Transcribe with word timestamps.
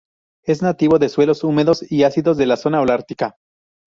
Es 0.43 0.63
nativo 0.63 0.97
de 0.97 1.05
los 1.05 1.11
suelos 1.11 1.43
húmedos 1.43 1.85
y 1.91 2.01
ácidos 2.05 2.35
de 2.37 2.47
la 2.47 2.57
zona 2.57 2.81
holártica. 2.81 3.37